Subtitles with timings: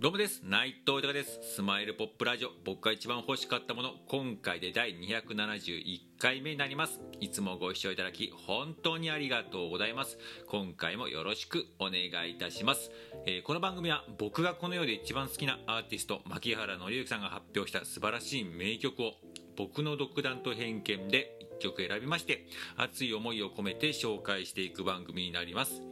[0.00, 0.42] どうもです。
[0.44, 1.40] 内藤豊です。
[1.56, 2.50] スマイルポップラジオ。
[2.64, 3.94] 僕が一番欲しかったもの。
[4.06, 7.00] 今回で第271回目になります。
[7.18, 10.16] いつもご視聴いただき本当にありがとうございます。
[10.46, 12.92] 今回もよろしくお願いいたします、
[13.26, 19.14] えー、この番組は僕がこの世で一番好きなアーティスト牧原紀之さんが発表した素晴らしい名曲を
[19.56, 25.82] 僕の独断と偏見で1曲選びまして熱い思いを込めて紹介していく番組になります。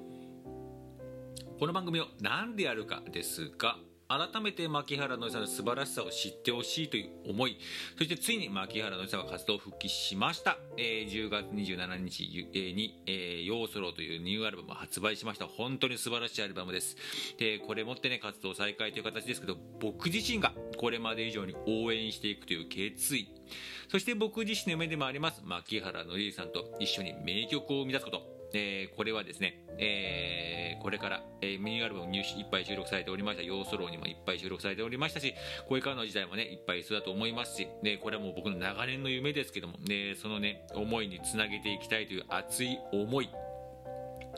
[1.59, 3.79] この番組を何でやるかですが
[4.09, 7.59] 改めて牧原のりさんの素晴らしさを知ってほしいという思い
[7.99, 12.23] そしてついに牧原のりさんが活動復帰しました、えー、10月27日
[12.75, 15.47] に「えー、ヨーソロ」というニューアルバムを発売しました。
[15.47, 16.97] 本当に素晴らしいアルバムです。
[17.39, 23.29] でこれもってね活動再開という形ですけど僕自身がこれまで以上に応援していくという決意。
[23.89, 28.36] そして僕自身の夢でもあります牧原のりさんと一緒に名曲を生み出すこと。
[28.53, 35.35] えー、これはですね、えー、これから、えー、ミニアルバム入手いっぱい収録されておりました、ヨーソローにもいっぱい収録されておりましたし、
[35.69, 43.29] これからの時代もね、いっぱい必要だと思いますし、ね、これはもう僕の長年の夢ですけども、ね、そのね、思いにつなげていきたいという熱い思い、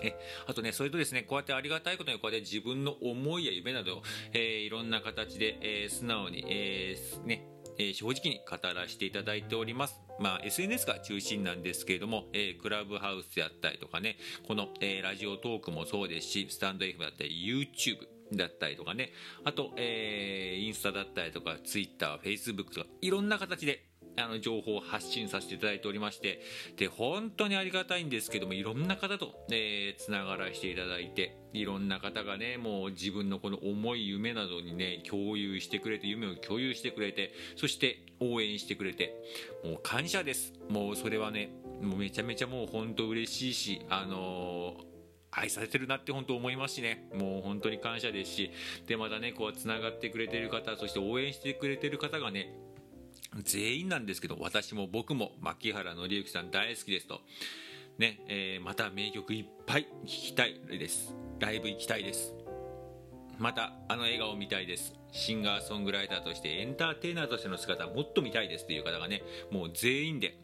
[0.03, 0.15] え
[0.47, 7.47] あとね、それとですね、こうやってありがたいことに、こうやって自分の思いや夢など、えー、いろんな形で、えー、素直に、えー、ね、
[7.79, 10.01] え正直に語らせていただいております。
[10.19, 18.07] まあ、SNS が中心なんですけれども、えー、クラブハウスであったりとかね、この、えー、ラジオトークもそうですし、スタンド F だったり、YouTube、
[18.37, 19.13] だったりとかね、
[19.45, 23.88] あと、えー、インスタだったりとか、Twitter、Facebook とか、いろんな形で
[24.21, 26.41] あの情報を発信させていただいておりまして
[26.77, 39.15] で本当にありがたいんですけどもいろんな方と、えー、つながらせていただいていろんな方がねもう自分のこの思い夢などにね共有してくれて夢を共有してくれてそして応援してくれて
[39.65, 40.53] もう感謝です。
[40.69, 44.89] もうそれはねもうめちゃめちゃもう本当嬉しいしあのー
[45.31, 48.51] 愛されてるなって本当思いますしね、もう本当に感謝ですし、
[48.87, 52.55] で、またね、こう、つながってくれてる方、そして応援してくれてる方がね、
[53.45, 57.21] 全員なんですけど私も僕も牧原紀之さん大好きですと、
[57.99, 61.15] ねえー、また名曲いっぱい聴きたいです。
[61.41, 62.35] ライブ行きたいです。
[63.39, 64.95] またあの笑顔見たいです。
[65.13, 70.39] シンガーソングライターとしてエンターテイナーとしての姿もっと見たいですという方がねもう全員で。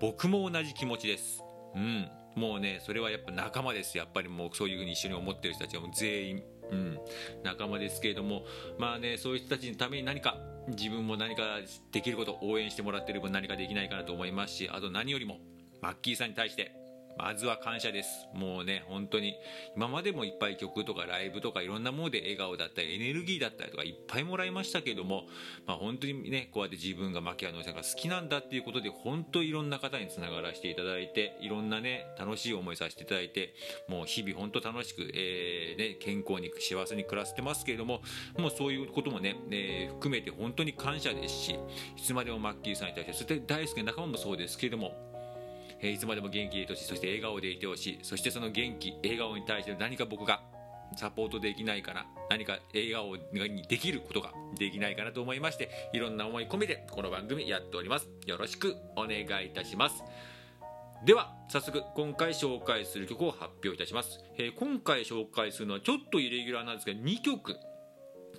[0.00, 1.42] 僕も同じ気持ちです。
[1.76, 2.08] うん。
[2.34, 3.96] もうねそれはやっぱ仲間です。
[3.96, 6.42] やっぱりもうそういうふうに一緒に思ってる人たちはもう全員
[6.72, 6.98] うん、
[7.44, 8.44] 仲間ですけれども
[8.78, 10.38] まあねそういう人たちのために何か
[10.68, 11.58] 自分も何か
[11.90, 15.38] できること応援してもらってる分何かできないかなと思いますしあと何よりも
[15.80, 16.74] マッキーさんに対して
[17.16, 18.28] まずは感謝です。
[18.34, 19.36] もうね、本当に、
[19.76, 25.24] 今までもいっぱい曲とかライブとかいろんなもので笑顔だったり、エネルギーだったりとかいっぱいもらいましたけども、
[25.66, 33.54] まあ本当にね、こうやって自分が牧原のさんが好きなんだっていうことで、本当いろんな方につながらせていただいて、いろんなね、楽しい思いさせていただいて、
[33.88, 38.02] もう日々本当楽しく、えー、ね、健康に幸せに暮らせてますけれども、
[38.38, 41.58] もうそういうこともね、えー、含めて本当に感謝ですし、
[41.96, 45.11] いつまでもマッキーさんに対して、そして大好きな仲間もそうですけれども、
[45.82, 46.84] えいつまでも元気でいてほしい。
[46.86, 47.98] そして笑顔でいてほしい。
[48.02, 50.40] そしてその元気笑顔に対して何か僕が
[50.96, 52.06] サポートできないかな。
[52.30, 58.08] 何か笑顔にできることができないかなと思いましていろんな思い込めてこの番組やっております。
[58.26, 60.04] よろしくお願いいたします。
[61.04, 67.56] では早速今回紹介する曲を発表いたします、えー、今回紹介するのはちょっとイレギュラーなんですが2曲。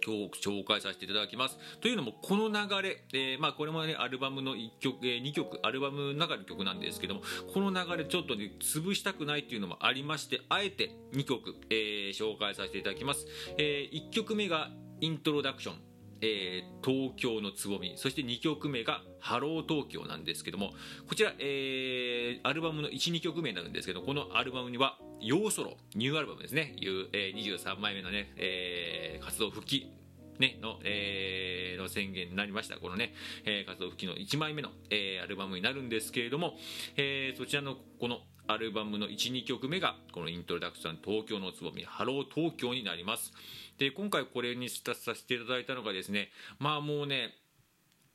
[0.06, 1.58] 今日紹介させていただきます。
[1.80, 7.22] というのも、この流れ、えー、まあ、これもね、アルバムの1曲、えー、2曲、アルバムの中の曲なんですけども、
[7.54, 13.28] この流れちょっとね、潰したくないっていうのもありまして、あえて2曲、えー、紹介させていただきます。
[13.58, 14.72] え1曲目が、
[15.02, 15.93] イントロダクション。
[16.26, 20.74] えー、東京のつぼみそして2曲目が「ハロー東京」なんですけども
[21.08, 29.92] こちら、えー、アルバムの12曲目になるんですけどこのアルバムには「ヨーソロ」ニューアルバムですねいう、えー、23枚目のね、えー、活動復帰
[30.40, 32.78] ね、の、えー、の宣言になりました。
[32.78, 33.14] このね、
[33.46, 36.58] えー、活動復帰の1枚目の、えー、アルバムになるんですけれども、
[36.98, 43.32] えー、そちらのこのアルバムの1、2曲目が、このイントロダクション東京のつぼみ、ハロー東京になります。
[43.78, 46.30] で、今回これにスタさせていただいたのがですね、
[46.60, 47.36] まあもうね、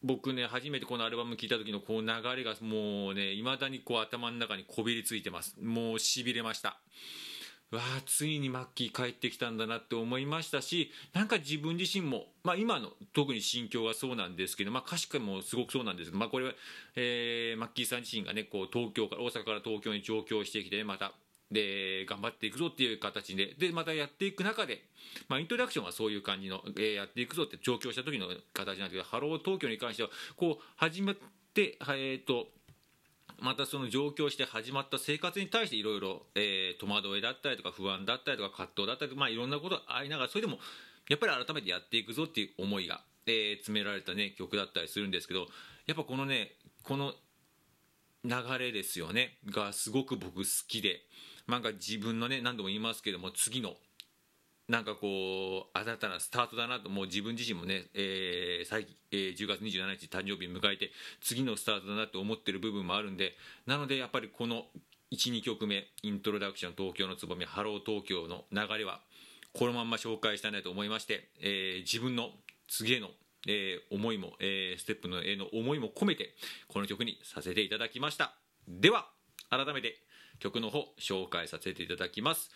[0.03, 5.57] 僕ね、初めてこのアルバム聴いた時のこう流れがもうね、未だにこう頭の中にこびりついてます。
[5.61, 6.79] もうしびれました。
[7.71, 16.53] わあついにマッキー帰ってきたんだなって思いましたしなんか自分自身も、まあ、今の特に心境はそうなんですけど、まあ、歌詞もすごくそうなんですけど、まあ、これは、
[16.97, 21.13] えー、マッキーさん自身がねこう東京から大阪から東京に上京してきて、ね、また
[21.51, 24.83] で頑張っていくぞっていう形ででまたやっていく中で、
[25.29, 31.17] まあ、イントロダクションはそういう感じの、えー、やっていくぞって上京した時の形なんですけどハロー東京に関してはこう始まっ
[31.53, 32.49] て、えーと
[33.41, 36.23] またその上京して始まった生活に対していろいろ
[36.81, 40.59] 戸惑いだったりとか不安だったりとか葛藤だったりとか、まあ、いろんなことありながらそれでも
[41.09, 45.47] やっぱり改めてやっていくぞっていう思いが、えー、詰められた、ね、曲だったりするんですけど
[45.87, 46.53] やっぱこのね
[46.83, 47.13] この
[48.25, 49.39] 流れですよね。
[49.47, 51.01] がすごく僕好きで
[51.47, 53.77] なんか自分のね何度も言いますけども次の
[54.69, 60.91] なんかこう新たなスタートだなともう自分自身もね、えー最えー10月27日誕生日迎えて
[61.23, 63.35] 次のスタートだなと思ってる部分もあるんで
[63.67, 64.67] なのでやっぱりこの
[65.13, 69.01] 12曲目「イントロダクション東京のつぼみハロー東京」の流れは
[69.55, 72.31] このまんま紹介したいなと思いまして、えー自分の
[72.67, 73.11] 次への、
[73.47, 76.35] えー思いも、えーステップのへの思いも込めて
[76.67, 78.35] この曲にさせていただきました。
[78.69, 79.09] では
[79.49, 80.03] 改めて
[80.41, 82.51] 曲の方紹介させていただきます。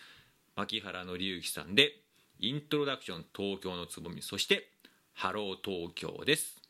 [0.54, 2.00] 槇原敬之さんで
[2.44, 4.72] 「イントロダクション東京のつぼみ」そして
[5.14, 6.60] 「ハロー東京」です。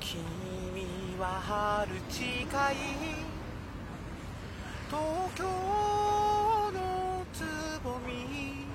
[0.00, 1.26] 君は
[1.86, 2.99] 春近い
[5.00, 5.44] 東京
[6.72, 7.42] のつ
[7.82, 8.66] ぼみ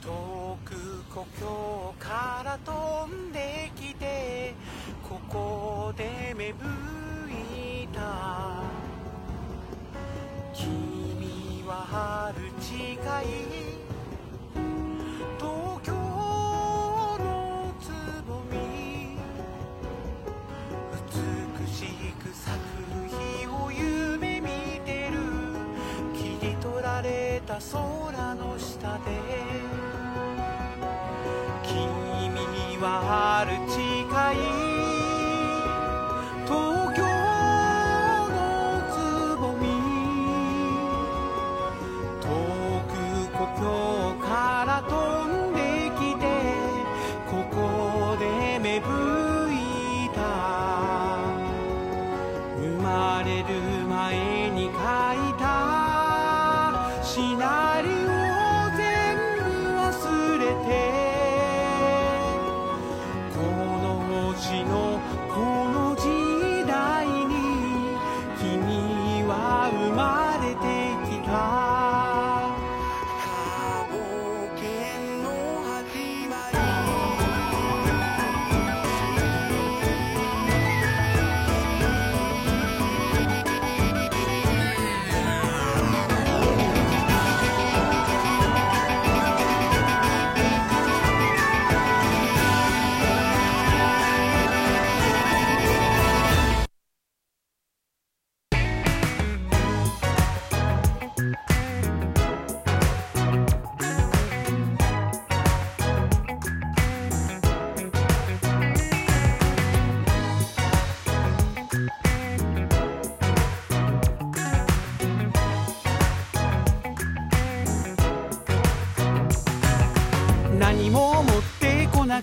[0.00, 4.54] 遠く故郷から飛んできて
[5.02, 8.62] ここで芽吹いた
[10.54, 11.74] 君は
[12.34, 13.26] 春近い
[15.36, 15.92] 東京
[17.18, 17.90] のつ
[18.24, 19.18] ぼみ
[20.92, 21.86] 美し
[22.22, 22.67] く咲く
[27.58, 29.10] た空の下で
[31.64, 34.67] 君はある誓い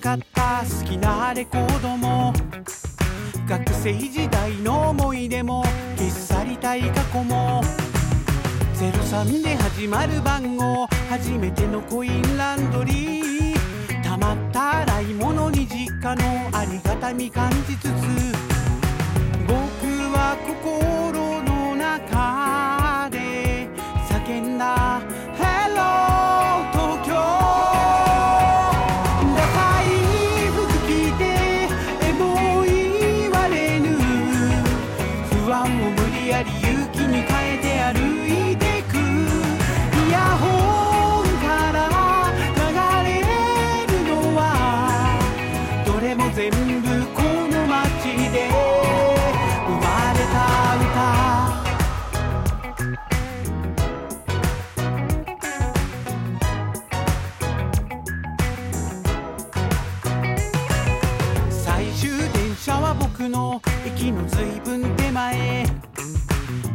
[0.05, 2.31] かった好きなレコードも
[3.49, 5.63] 学生時代の思い出も
[5.97, 7.63] 消し去りたい過去も
[8.75, 14.03] 03で始まる番号初めてのコインランドリー。
[14.03, 17.91] たまった洗い物に実家のありがたみ感じつつ
[19.47, 19.55] 僕
[20.13, 23.67] は心の中で
[24.07, 25.14] 叫んだ。
[63.95, 65.65] 駅のずいぶん手前。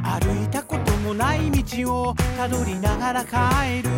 [0.03, 3.91] 歩いたこともない道をたどりながら帰る。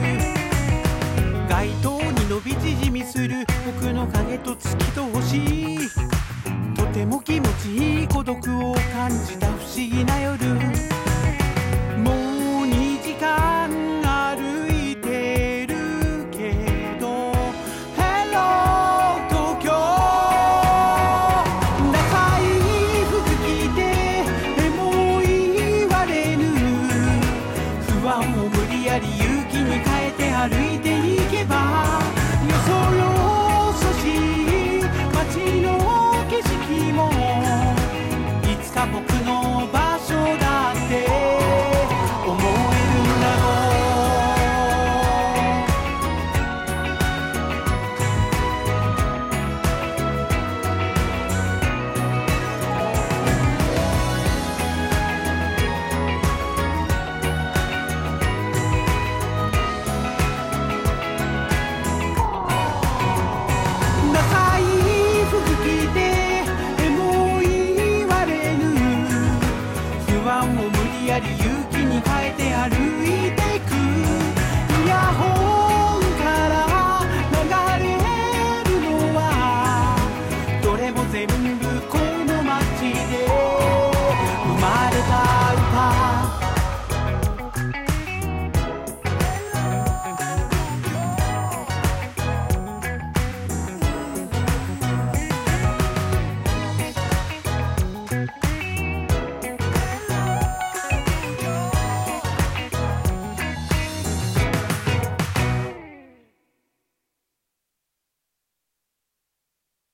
[1.49, 5.79] 街灯に伸び縮みする僕の影と月と星
[6.75, 10.12] とても気持ちいい孤独を感じた不思議な